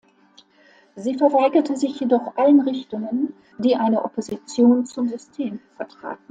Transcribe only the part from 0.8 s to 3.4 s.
Sie verweigerte sich jedoch allen Richtungen,